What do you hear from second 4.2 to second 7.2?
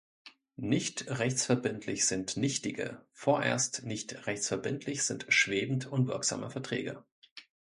rechtsverbindlich sind schwebend unwirksame Verträge.